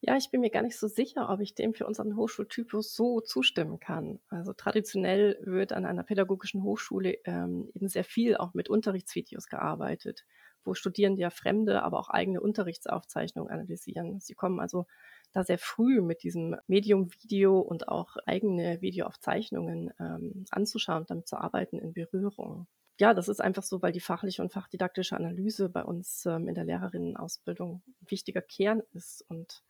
Ja, 0.00 0.16
ich 0.16 0.30
bin 0.30 0.40
mir 0.40 0.50
gar 0.50 0.62
nicht 0.62 0.78
so 0.78 0.88
sicher, 0.88 1.30
ob 1.30 1.40
ich 1.40 1.54
dem 1.54 1.74
für 1.74 1.86
unseren 1.86 2.16
Hochschultypus 2.16 2.94
so 2.94 3.20
zustimmen 3.20 3.80
kann. 3.80 4.20
Also 4.28 4.52
traditionell 4.52 5.38
wird 5.42 5.72
an 5.72 5.86
einer 5.86 6.02
pädagogischen 6.02 6.62
Hochschule 6.62 7.18
ähm, 7.24 7.70
eben 7.74 7.88
sehr 7.88 8.04
viel 8.04 8.36
auch 8.36 8.52
mit 8.52 8.68
Unterrichtsvideos 8.68 9.48
gearbeitet, 9.48 10.24
wo 10.64 10.74
Studierende 10.74 11.22
ja 11.22 11.30
fremde, 11.30 11.82
aber 11.82 11.98
auch 11.98 12.10
eigene 12.10 12.40
Unterrichtsaufzeichnungen 12.40 13.50
analysieren. 13.50 14.20
Sie 14.20 14.34
kommen 14.34 14.60
also 14.60 14.86
da 15.32 15.44
sehr 15.44 15.58
früh 15.58 16.02
mit 16.02 16.22
diesem 16.22 16.56
Medium 16.66 17.10
Video 17.22 17.58
und 17.58 17.88
auch 17.88 18.16
eigene 18.26 18.80
Videoaufzeichnungen 18.82 19.92
ähm, 19.98 20.44
anzuschauen 20.50 21.00
und 21.00 21.10
damit 21.10 21.26
zu 21.26 21.36
arbeiten 21.36 21.78
in 21.78 21.94
Berührung 21.94 22.66
ja, 22.98 23.12
das 23.12 23.28
ist 23.28 23.40
einfach 23.40 23.62
so, 23.62 23.82
weil 23.82 23.92
die 23.92 24.00
fachliche 24.00 24.42
und 24.42 24.52
fachdidaktische 24.52 25.16
Analyse 25.16 25.68
bei 25.68 25.84
uns 25.84 26.24
ähm, 26.26 26.48
in 26.48 26.54
der 26.54 26.64
Lehrerinnenausbildung 26.64 27.82
ein 27.86 28.10
wichtiger 28.10 28.42
Kern 28.42 28.82
ist. 28.92 29.24
Und 29.28 29.62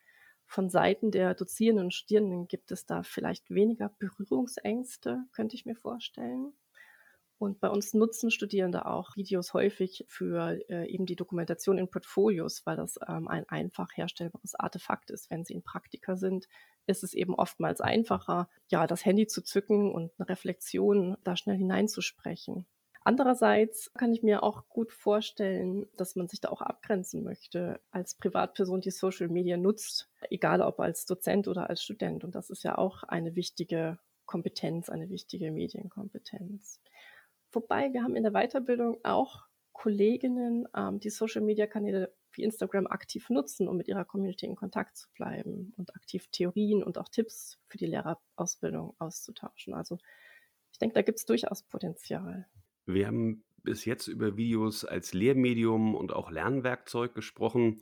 von 0.47 0.71
Seiten 0.71 1.11
der 1.11 1.35
Dozierenden 1.35 1.87
und 1.87 1.95
Studierenden 1.95 2.47
gibt 2.47 2.71
es 2.71 2.87
da 2.87 3.03
vielleicht 3.03 3.51
weniger 3.51 3.89
Berührungsängste, 3.99 5.25
könnte 5.33 5.57
ich 5.57 5.67
mir 5.67 5.75
vorstellen. 5.75 6.53
Und 7.39 7.61
bei 7.61 7.69
uns 7.69 7.93
nutzen 7.93 8.31
Studierende 8.31 8.87
auch 8.87 9.15
Videos 9.17 9.53
häufig 9.53 10.07
für 10.09 10.59
äh, 10.71 10.89
eben 10.89 11.05
die 11.05 11.17
Dokumentation 11.17 11.77
in 11.77 11.91
Portfolios, 11.91 12.65
weil 12.65 12.77
das 12.77 12.99
ähm, 13.07 13.29
ein 13.29 13.47
einfach 13.49 13.91
herstellbares 13.95 14.55
Artefakt 14.55 15.11
ist, 15.11 15.31
wenn 15.31 15.45
sie 15.45 15.53
in 15.53 15.63
Praktika 15.63 16.17
sind, 16.17 16.49
ist 16.87 17.05
es 17.05 17.13
eben 17.13 17.35
oftmals 17.35 17.81
einfacher, 17.83 18.49
ja, 18.69 18.87
das 18.87 19.05
Handy 19.05 19.27
zu 19.27 19.43
zücken 19.43 19.93
und 19.93 20.13
eine 20.17 20.29
Reflexion 20.29 21.17
da 21.25 21.37
schnell 21.37 21.57
hineinzusprechen. 21.57 22.67
Andererseits 23.07 23.93
kann 23.95 24.13
ich 24.13 24.25
mir 24.25 24.43
auch 24.43 24.69
gut 24.69 24.91
vorstellen, 24.91 25.87
dass 25.97 26.17
man 26.17 26.27
sich 26.27 26.41
da 26.41 26.49
auch 26.49 26.61
abgrenzen 26.61 27.23
möchte 27.23 27.81
als 27.93 28.17
Privatperson, 28.17 28.81
die 28.81 28.91
Social 28.91 29.29
Media 29.29 29.57
nutzt, 29.57 30.11
egal 30.29 30.61
ob 30.61 30.81
als 30.81 31.07
Dozent 31.07 31.47
oder 31.47 31.71
als 31.71 31.85
Student. 31.85 32.25
Und 32.25 32.35
das 32.35 32.51
ist 32.51 32.65
ja 32.65 32.77
auch 32.77 33.05
eine 33.05 33.37
wichtige 33.37 34.01
Kompetenz, 34.25 34.89
eine 34.89 35.09
wichtige 35.09 35.53
Medienkompetenz. 35.53 36.81
Wobei 37.53 37.93
wir 37.93 38.03
haben 38.03 38.17
in 38.17 38.25
der 38.25 38.33
Weiterbildung 38.33 38.99
auch 39.05 39.45
Kolleginnen, 39.73 40.67
ähm, 40.77 40.99
die 40.99 41.11
Social 41.11 41.43
Media 41.43 41.69
Kanäle 41.69 42.13
wie 42.33 42.43
Instagram 42.43 42.89
aktiv 42.89 43.31
nutzen, 43.31 43.69
um 43.69 43.77
mit 43.77 43.87
ihrer 43.87 44.05
Community 44.05 44.47
in 44.47 44.57
Kontakt 44.57 44.97
zu 44.97 45.09
bleiben 45.15 45.73
und 45.77 45.95
aktiv 45.95 46.27
Theorien 46.33 46.83
und 46.83 46.99
auch 46.99 47.09
Tipps 47.09 47.61
für 47.69 47.79
die 47.79 47.87
Lehrerausbildung 47.87 48.97
auszutauschen. 48.99 49.75
Also 49.75 49.97
ich 50.73 50.81
denke, 50.81 50.95
da 50.95 51.03
gibt 51.03 51.21
es 51.21 51.25
durchaus 51.25 51.63
Potenzial. 51.63 52.49
Wir 52.87 53.09
haben 53.09 53.45
bis 53.63 53.85
jetzt 53.85 54.07
über 54.07 54.37
Videos 54.37 54.85
als 54.85 55.13
Lehrmedium 55.13 55.95
und 55.95 56.13
auch 56.13 56.31
Lernwerkzeug 56.31 57.15
gesprochen, 57.15 57.81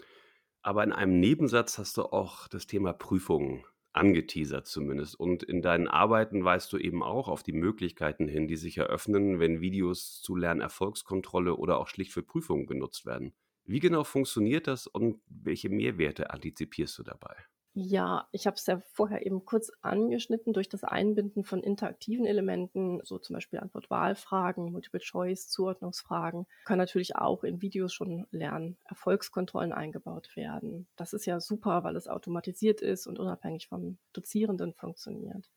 aber 0.62 0.82
in 0.82 0.92
einem 0.92 1.20
Nebensatz 1.20 1.78
hast 1.78 1.99
du 1.99 2.04
auch 2.04 2.49
das 2.49 2.66
Thema 2.66 2.94
Prüfungen 2.94 3.64
angeteasert 3.92 4.66
zumindest. 4.66 5.18
Und 5.18 5.42
in 5.42 5.62
deinen 5.62 5.88
Arbeiten 5.88 6.44
weist 6.44 6.73
du 6.73 6.78
eben 6.78 7.02
auch 7.02 7.28
auf 7.28 7.42
die 7.42 7.52
Möglichkeiten 7.52 8.28
hin, 8.28 8.49
die 8.49 8.56
sich 8.56 8.78
eröffnen, 8.78 9.40
wenn 9.40 9.61
Videos 9.61 10.20
zu 10.20 10.37
Lernerfolgskontrolle 10.37 11.54
oder 11.54 11.78
auch 11.78 11.88
schlicht 11.88 12.12
für 12.12 12.23
Prüfungen 12.23 12.66
genutzt 12.66 13.06
werden. 13.06 13.34
Wie 13.64 13.80
genau 13.80 14.04
funktioniert 14.04 14.66
das 14.66 14.87
und 14.87 15.20
welche 15.28 15.68
Mehrwerte 15.68 16.30
antizipierst 16.30 16.99
du 16.99 17.02
dabei? 17.02 17.37
Ja, 17.76 18.28
ich 18.31 18.47
habe 18.47 18.54
es 18.54 18.66
ja 18.66 18.81
vorher 18.93 19.26
eben 19.26 19.45
kurz 19.45 19.73
angeschnitten 19.83 20.52
durch 20.52 20.69
das 20.69 20.85
Einbinden 20.85 21.43
von 21.43 21.61
interaktiven 21.61 22.25
Elementen, 22.25 23.00
so 23.02 23.19
zum 23.19 23.35
Beispiel 23.35 23.59
Antwort-Wahlfragen, 23.59 24.71
Multiple-Choice, 24.71 25.49
Zuordnungsfragen, 25.49 26.47
können 26.66 26.78
natürlich 26.78 27.16
auch 27.16 27.43
in 27.43 27.62
Videos 27.62 27.93
schon 27.93 28.28
lernen, 28.31 28.76
Erfolgskontrollen 28.85 29.73
eingebaut 29.73 30.37
werden. 30.37 30.87
Das 30.95 31.12
ist 31.14 31.26
ja 31.26 31.40
super, 31.40 31.83
weil 31.83 31.97
es 31.97 32.07
automatisiert 32.07 32.81
ist 32.81 33.09
und 33.09 33.19
unabhängig 33.19 33.66
vom 33.66 33.99
Dozierenden 34.12 34.73
funktioniert. 34.75 35.50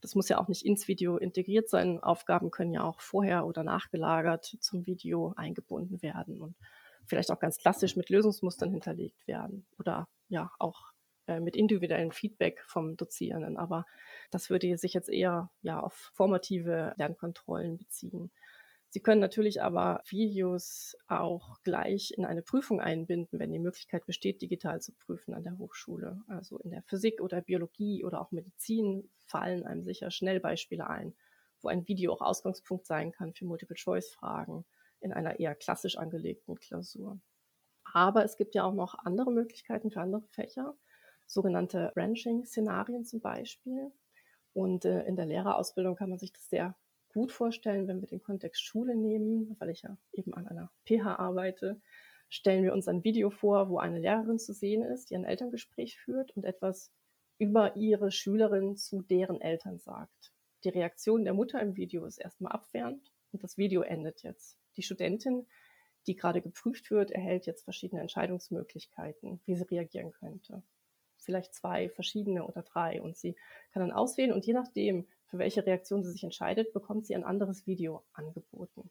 Das 0.00 0.16
muss 0.16 0.28
ja 0.28 0.38
auch 0.38 0.48
nicht 0.48 0.66
ins 0.66 0.88
Video 0.88 1.18
integriert 1.18 1.68
sein. 1.68 2.02
Aufgaben 2.02 2.50
können 2.50 2.74
ja 2.74 2.82
auch 2.82 3.00
vorher 3.00 3.46
oder 3.46 3.62
nachgelagert 3.62 4.56
zum 4.58 4.86
Video 4.86 5.34
eingebunden 5.36 6.02
werden 6.02 6.40
und 6.40 6.56
vielleicht 7.06 7.30
auch 7.30 7.38
ganz 7.38 7.58
klassisch 7.58 7.94
mit 7.94 8.10
Lösungsmustern 8.10 8.72
hinterlegt 8.72 9.28
werden 9.28 9.66
oder 9.78 10.08
ja 10.28 10.50
auch 10.58 10.90
äh, 11.30 11.40
mit 11.40 11.56
individuellem 11.56 12.10
Feedback 12.10 12.62
vom 12.66 12.96
Dozierenden. 12.96 13.56
Aber 13.56 13.86
das 14.30 14.50
würde 14.50 14.76
sich 14.76 14.94
jetzt 14.94 15.08
eher 15.08 15.50
ja 15.62 15.80
auf 15.80 16.10
formative 16.14 16.92
Lernkontrollen 16.96 17.78
beziehen. 17.78 18.30
Sie 18.92 19.00
können 19.00 19.20
natürlich 19.20 19.62
aber 19.62 20.02
Videos 20.08 20.96
auch 21.06 21.62
gleich 21.62 22.12
in 22.16 22.24
eine 22.24 22.42
Prüfung 22.42 22.80
einbinden, 22.80 23.38
wenn 23.38 23.52
die 23.52 23.60
Möglichkeit 23.60 24.04
besteht, 24.04 24.42
digital 24.42 24.80
zu 24.80 24.92
prüfen 24.92 25.32
an 25.32 25.44
der 25.44 25.58
Hochschule. 25.58 26.20
Also 26.26 26.58
in 26.58 26.70
der 26.70 26.82
Physik 26.82 27.20
oder 27.20 27.40
Biologie 27.40 28.04
oder 28.04 28.20
auch 28.20 28.32
Medizin 28.32 29.08
fallen 29.26 29.64
einem 29.64 29.84
sicher 29.84 30.10
schnell 30.10 30.40
Beispiele 30.40 30.90
ein, 30.90 31.14
wo 31.62 31.68
ein 31.68 31.86
Video 31.86 32.12
auch 32.12 32.20
Ausgangspunkt 32.20 32.84
sein 32.84 33.12
kann 33.12 33.32
für 33.32 33.44
Multiple-Choice-Fragen 33.44 34.64
in 34.98 35.12
einer 35.12 35.38
eher 35.38 35.54
klassisch 35.54 35.96
angelegten 35.96 36.58
Klausur. 36.58 37.20
Aber 37.84 38.24
es 38.24 38.36
gibt 38.36 38.56
ja 38.56 38.64
auch 38.64 38.74
noch 38.74 38.94
andere 38.98 39.30
Möglichkeiten 39.30 39.92
für 39.92 40.00
andere 40.00 40.22
Fächer 40.32 40.76
sogenannte 41.30 41.92
Branching-Szenarien 41.94 43.04
zum 43.04 43.20
Beispiel. 43.20 43.92
Und 44.52 44.84
äh, 44.84 45.04
in 45.04 45.14
der 45.14 45.26
Lehrerausbildung 45.26 45.94
kann 45.94 46.10
man 46.10 46.18
sich 46.18 46.32
das 46.32 46.48
sehr 46.50 46.76
gut 47.12 47.30
vorstellen, 47.30 47.86
wenn 47.86 48.00
wir 48.00 48.08
den 48.08 48.22
Kontext 48.22 48.62
Schule 48.62 48.96
nehmen, 48.96 49.56
weil 49.60 49.70
ich 49.70 49.82
ja 49.82 49.96
eben 50.12 50.34
an 50.34 50.48
einer 50.48 50.72
PH 50.86 51.18
arbeite, 51.18 51.80
stellen 52.28 52.64
wir 52.64 52.72
uns 52.72 52.88
ein 52.88 53.04
Video 53.04 53.30
vor, 53.30 53.68
wo 53.68 53.78
eine 53.78 54.00
Lehrerin 54.00 54.38
zu 54.38 54.52
sehen 54.52 54.82
ist, 54.82 55.10
die 55.10 55.16
ein 55.16 55.24
Elterngespräch 55.24 55.98
führt 55.98 56.36
und 56.36 56.44
etwas 56.44 56.92
über 57.38 57.76
ihre 57.76 58.10
Schülerin 58.10 58.76
zu 58.76 59.02
deren 59.02 59.40
Eltern 59.40 59.78
sagt. 59.78 60.32
Die 60.64 60.68
Reaktion 60.68 61.24
der 61.24 61.34
Mutter 61.34 61.60
im 61.60 61.76
Video 61.76 62.04
ist 62.06 62.18
erstmal 62.18 62.52
abwehrend 62.52 63.12
und 63.32 63.42
das 63.42 63.56
Video 63.56 63.82
endet 63.82 64.22
jetzt. 64.22 64.58
Die 64.76 64.82
Studentin, 64.82 65.46
die 66.06 66.16
gerade 66.16 66.42
geprüft 66.42 66.90
wird, 66.90 67.12
erhält 67.12 67.46
jetzt 67.46 67.64
verschiedene 67.64 68.00
Entscheidungsmöglichkeiten, 68.02 69.40
wie 69.46 69.54
sie 69.54 69.64
reagieren 69.64 70.12
könnte 70.12 70.62
vielleicht 71.20 71.54
zwei 71.54 71.88
verschiedene 71.88 72.46
oder 72.46 72.62
drei 72.62 73.00
und 73.00 73.16
sie 73.16 73.36
kann 73.72 73.80
dann 73.80 73.92
auswählen 73.92 74.32
und 74.32 74.46
je 74.46 74.54
nachdem, 74.54 75.06
für 75.26 75.38
welche 75.38 75.64
Reaktion 75.64 76.02
sie 76.02 76.10
sich 76.10 76.24
entscheidet, 76.24 76.72
bekommt 76.72 77.06
sie 77.06 77.14
ein 77.14 77.24
anderes 77.24 77.66
Video 77.66 78.02
angeboten. 78.12 78.90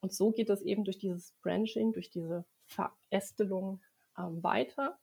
Und 0.00 0.12
so 0.12 0.32
geht 0.32 0.50
es 0.50 0.62
eben 0.62 0.84
durch 0.84 0.98
dieses 0.98 1.32
Branching, 1.42 1.92
durch 1.92 2.10
diese 2.10 2.44
Verästelung 2.66 3.80
ähm, 4.18 4.42
weiter. 4.42 4.98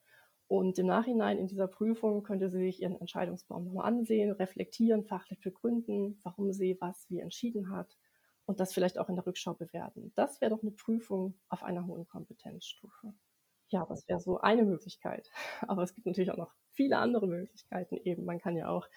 Und 0.48 0.78
im 0.78 0.88
Nachhinein 0.88 1.38
in 1.38 1.48
dieser 1.48 1.68
Prüfung 1.68 2.24
könnte 2.24 2.50
sie 2.50 2.60
sich 2.60 2.82
ihren 2.82 3.00
Entscheidungsbaum 3.00 3.66
nochmal 3.66 3.86
ansehen, 3.86 4.32
reflektieren, 4.32 5.06
fachlich 5.06 5.40
begründen, 5.40 6.20
warum 6.24 6.52
sie 6.52 6.78
was 6.82 7.10
wie 7.10 7.20
entschieden 7.20 7.70
hat 7.72 7.98
und 8.46 8.60
das 8.60 8.74
vielleicht 8.74 8.98
auch 8.98 9.10
in 9.10 9.16
der 9.16 9.26
Rückschau 9.26 9.54
bewerten. 9.54 10.12
Das 10.16 10.42
wäre 10.42 10.50
doch 10.50 10.64
eine 10.64 10.72
Prüfung 10.72 11.36
auf 11.50 11.64
einer 11.64 11.86
hohen 11.86 12.08
Kompetenzstufe. 12.08 13.14
Ja, 13.70 13.86
das 13.88 14.08
wäre 14.08 14.20
so 14.20 14.40
eine 14.40 14.64
Möglichkeit. 14.64 15.30
Aber 15.68 15.84
es 15.84 15.94
gibt 15.94 16.08
natürlich 16.08 16.32
auch 16.32 16.38
noch 16.38 16.54
viele 16.72 16.98
andere 16.98 17.28
Möglichkeiten 17.28 17.98
eben. 17.98 18.26
Man 18.26 18.40
kann 18.40 18.56
ja 18.56 18.70
auch 18.70 18.88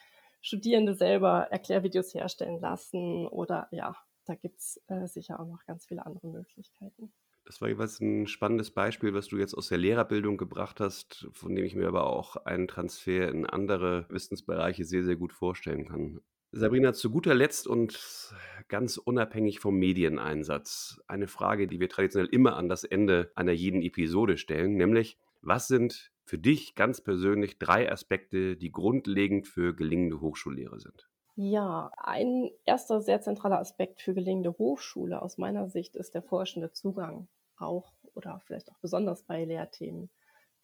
Studierende 0.40 0.94
selber 0.94 1.48
Erklärvideos 1.50 2.14
herstellen 2.14 2.58
lassen 2.60 3.28
oder 3.28 3.68
ja, 3.70 3.94
da 4.24 4.34
gibt 4.34 4.58
es 4.58 4.82
äh, 4.88 5.06
sicher 5.06 5.38
auch 5.38 5.46
noch 5.46 5.64
ganz 5.66 5.86
viele 5.86 6.04
andere 6.04 6.26
Möglichkeiten. 6.26 7.12
Das 7.44 7.60
war 7.60 7.68
jeweils 7.68 8.00
ein 8.00 8.26
spannendes 8.26 8.70
Beispiel, 8.70 9.14
was 9.14 9.26
du 9.26 9.36
jetzt 9.36 9.54
aus 9.54 9.68
der 9.68 9.78
Lehrerbildung 9.78 10.36
gebracht 10.36 10.80
hast, 10.80 11.28
von 11.32 11.54
dem 11.54 11.64
ich 11.64 11.74
mir 11.74 11.88
aber 11.88 12.06
auch 12.06 12.36
einen 12.36 12.68
Transfer 12.68 13.28
in 13.28 13.46
andere 13.46 14.06
Wissensbereiche 14.10 14.84
sehr, 14.84 15.04
sehr 15.04 15.16
gut 15.16 15.32
vorstellen 15.32 15.86
kann. 15.86 16.20
Sabrina, 16.54 16.92
zu 16.92 17.10
guter 17.10 17.34
Letzt 17.34 17.66
und 17.66 18.34
ganz 18.68 18.98
unabhängig 18.98 19.58
vom 19.58 19.76
Medieneinsatz 19.76 21.00
eine 21.08 21.26
Frage, 21.26 21.66
die 21.66 21.80
wir 21.80 21.88
traditionell 21.88 22.28
immer 22.30 22.56
an 22.56 22.68
das 22.68 22.84
Ende 22.84 23.32
einer 23.34 23.52
jeden 23.52 23.80
Episode 23.80 24.36
stellen, 24.36 24.76
nämlich 24.76 25.16
was 25.40 25.66
sind 25.66 26.12
für 26.24 26.36
dich 26.36 26.74
ganz 26.74 27.00
persönlich 27.00 27.58
drei 27.58 27.90
Aspekte, 27.90 28.56
die 28.56 28.70
grundlegend 28.70 29.48
für 29.48 29.74
gelingende 29.74 30.20
Hochschullehre 30.20 30.78
sind? 30.78 31.08
Ja, 31.36 31.90
ein 31.96 32.50
erster 32.66 33.00
sehr 33.00 33.22
zentraler 33.22 33.58
Aspekt 33.58 34.02
für 34.02 34.12
gelingende 34.12 34.52
Hochschule 34.58 35.22
aus 35.22 35.38
meiner 35.38 35.70
Sicht 35.70 35.96
ist 35.96 36.14
der 36.14 36.22
forschende 36.22 36.70
Zugang, 36.72 37.28
auch 37.56 37.94
oder 38.14 38.42
vielleicht 38.44 38.70
auch 38.70 38.78
besonders 38.80 39.22
bei 39.22 39.46
Lehrthemen. 39.46 40.10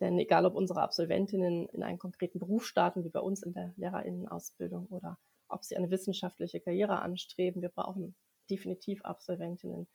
Denn 0.01 0.19
egal, 0.19 0.45
ob 0.45 0.55
unsere 0.55 0.83
Absolventinnen 0.83 1.67
in 1.71 1.83
einen 1.83 1.99
konkreten 1.99 2.39
Beruf 2.39 2.67
starten, 2.67 3.05
wie 3.05 3.09
bei 3.09 3.21
uns 3.21 3.43
in 3.43 3.55
der 3.55 3.73
Lehrerinnenausbildung 3.77 4.87
oder 4.91 5.19
ob 5.49 5.65
sie 5.65 5.77
eine 5.77 5.91
wissenschaftliche 5.91 6.61
Karriere 6.61 7.01
anstreben. 7.01 7.63
Wir 7.63 7.69
brauchen 7.69 8.15
definitiv 8.51 9.05
Absolventinnen, 9.05 9.89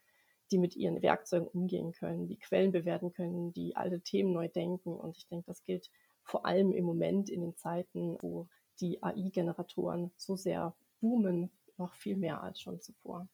die 0.50 0.58
mit 0.58 0.76
ihren 0.76 1.02
Werkzeugen 1.02 1.48
umgehen 1.48 1.92
können, 1.92 2.26
die 2.26 2.38
Quellen 2.38 2.72
bewerten 2.72 3.12
können, 3.12 3.52
die 3.52 3.76
alte 3.76 4.00
Themen 4.00 4.32
neu 4.32 4.48
denken. 4.48 4.94
Und 4.94 5.16
ich 5.16 5.26
denke, 5.26 5.46
das 5.46 5.64
gilt 5.64 5.90
vor 6.22 6.46
allem 6.46 6.72
im 6.72 6.84
Moment 6.84 7.28
in 7.30 7.40
den 7.40 7.56
Zeiten, 7.56 8.16
wo 8.20 8.48
die 8.80 9.02
AI-Generatoren 9.02 10.12
so 10.16 10.36
sehr 10.36 10.74
boomen, 11.00 11.50
noch 11.76 11.94
viel 11.94 12.16
mehr 12.16 12.42
als 12.42 12.60
schon 12.60 12.80
zuvor. 12.80 13.28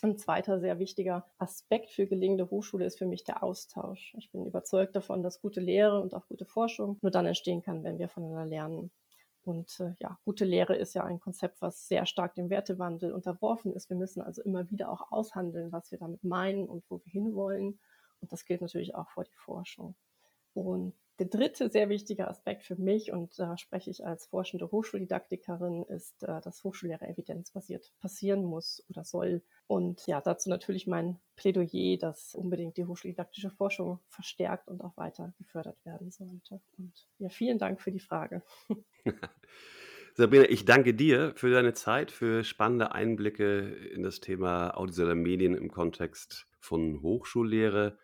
Ein 0.00 0.16
zweiter 0.16 0.60
sehr 0.60 0.78
wichtiger 0.78 1.26
Aspekt 1.38 1.90
für 1.90 2.06
gelingende 2.06 2.48
Hochschule 2.50 2.84
ist 2.84 2.98
für 2.98 3.06
mich 3.06 3.24
der 3.24 3.42
Austausch. 3.42 4.14
Ich 4.16 4.30
bin 4.30 4.46
überzeugt 4.46 4.94
davon, 4.94 5.24
dass 5.24 5.40
gute 5.40 5.60
Lehre 5.60 6.00
und 6.00 6.14
auch 6.14 6.28
gute 6.28 6.44
Forschung 6.44 6.98
nur 7.02 7.10
dann 7.10 7.26
entstehen 7.26 7.62
kann, 7.62 7.82
wenn 7.82 7.98
wir 7.98 8.08
voneinander 8.08 8.46
lernen. 8.46 8.92
Und 9.48 9.80
äh, 9.80 9.94
ja, 9.98 10.18
gute 10.26 10.44
Lehre 10.44 10.76
ist 10.76 10.94
ja 10.94 11.04
ein 11.04 11.20
Konzept, 11.20 11.62
was 11.62 11.88
sehr 11.88 12.04
stark 12.04 12.34
dem 12.34 12.50
Wertewandel 12.50 13.12
unterworfen 13.12 13.72
ist. 13.72 13.88
Wir 13.88 13.96
müssen 13.96 14.20
also 14.20 14.42
immer 14.42 14.68
wieder 14.70 14.90
auch 14.90 15.10
aushandeln, 15.10 15.72
was 15.72 15.90
wir 15.90 15.98
damit 15.98 16.22
meinen 16.22 16.68
und 16.68 16.84
wo 16.90 17.00
wir 17.02 17.10
hinwollen. 17.10 17.80
Und 18.20 18.30
das 18.30 18.44
gilt 18.44 18.60
natürlich 18.60 18.94
auch 18.94 19.08
vor 19.08 19.24
die 19.24 19.36
Forschung. 19.36 19.96
Und 20.52 20.94
der 21.18 21.28
dritte 21.28 21.70
sehr 21.70 21.88
wichtige 21.88 22.28
Aspekt 22.28 22.64
für 22.64 22.76
mich, 22.76 23.10
und 23.10 23.38
da 23.38 23.56
spreche 23.56 23.90
ich 23.90 24.04
als 24.04 24.26
forschende 24.26 24.70
Hochschuldidaktikerin, 24.70 25.84
ist, 25.84 26.22
äh, 26.24 26.40
dass 26.42 26.62
Hochschullehre 26.62 27.08
evidenzbasiert 27.08 27.92
passieren 28.00 28.44
muss 28.44 28.84
oder 28.90 29.02
soll. 29.02 29.42
Und 29.68 30.06
ja, 30.06 30.22
dazu 30.22 30.48
natürlich 30.48 30.86
mein 30.86 31.20
Plädoyer, 31.36 31.98
dass 31.98 32.34
unbedingt 32.34 32.78
die 32.78 32.86
hochschuldidaktische 32.86 33.50
Forschung 33.50 34.00
verstärkt 34.08 34.66
und 34.66 34.80
auch 34.80 34.96
weiter 34.96 35.34
gefördert 35.36 35.76
werden 35.84 36.10
sollte. 36.10 36.62
Und 36.78 37.06
ja, 37.18 37.28
vielen 37.28 37.58
Dank 37.58 37.78
für 37.82 37.92
die 37.92 38.00
Frage. 38.00 38.42
Sabrina, 40.14 40.46
ich 40.48 40.64
danke 40.64 40.94
dir 40.94 41.34
für 41.36 41.50
deine 41.50 41.74
Zeit, 41.74 42.10
für 42.10 42.44
spannende 42.44 42.92
Einblicke 42.92 43.68
in 43.94 44.02
das 44.02 44.20
Thema 44.20 44.74
audiovisuelle 44.74 45.14
Medien 45.14 45.54
im 45.54 45.70
Kontext 45.70 46.46
von 46.58 47.02
Hochschullehre. 47.02 47.98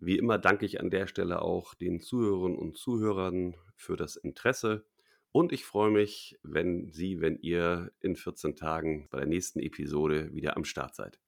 Wie 0.00 0.18
immer 0.18 0.38
danke 0.38 0.66
ich 0.66 0.80
an 0.80 0.90
der 0.90 1.06
Stelle 1.06 1.40
auch 1.40 1.74
den 1.74 2.00
Zuhörerinnen 2.00 2.58
und 2.58 2.76
Zuhörern 2.76 3.54
für 3.76 3.96
das 3.96 4.16
Interesse 4.16 4.84
Und 5.32 5.52
ich 5.52 5.64
freue 5.64 5.90
mich, 5.90 6.38
wenn 6.42 6.90
Sie, 6.90 7.20
wenn 7.20 7.36
ihr 7.36 7.92
in 8.00 8.16
14 8.16 8.56
Tagen 8.56 9.08
bei 9.10 9.18
der 9.18 9.28
nächsten 9.28 9.60
Episode 9.60 10.34
wieder 10.34 10.56
am 10.56 10.64
Start 10.64 10.96
seid. 10.96 11.20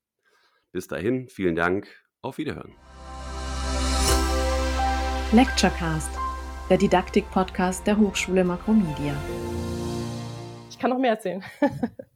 Bis 0.72 0.88
dahin, 0.88 1.28
vielen 1.28 1.54
Dank, 1.54 1.86
auf 2.20 2.38
Wiederhören. 2.38 2.72
Lecturecast, 5.32 6.10
der 6.68 6.78
Didaktik-Podcast 6.78 7.86
der 7.86 7.96
Hochschule 7.96 8.42
Makromedia. 8.42 9.16
Ich 10.68 10.78
kann 10.78 10.90
noch 10.90 10.98
mehr 10.98 11.12
erzählen. 11.12 11.44